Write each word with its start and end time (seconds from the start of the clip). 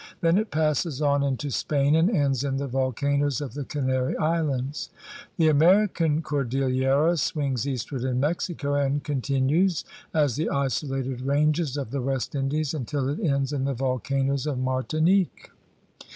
Then 0.21 0.39
it 0.39 0.49
passes 0.49 0.99
on 0.99 1.21
into 1.21 1.51
Spain 1.51 1.93
and 1.95 2.09
ends 2.09 2.43
in 2.43 2.57
the 2.57 2.65
volcanoes 2.65 3.39
of 3.39 3.53
the 3.53 3.63
Canary 3.63 4.17
Islands. 4.17 4.89
The 5.37 5.47
American 5.47 6.23
cordillera 6.23 7.17
swings 7.19 7.67
eastward 7.67 8.03
in 8.03 8.19
Mexico 8.19 8.73
and 8.73 9.03
con 9.03 9.21
tinues 9.21 9.83
as 10.11 10.37
the 10.37 10.49
isolated 10.49 11.21
ranges 11.21 11.77
of 11.77 11.91
the 11.91 12.01
West 12.01 12.33
Indies 12.33 12.73
until 12.73 13.09
it 13.09 13.19
ends 13.19 13.53
in 13.53 13.65
the 13.65 13.75
volcanoes 13.75 14.47
of 14.47 14.57
Martinique. 14.57 15.51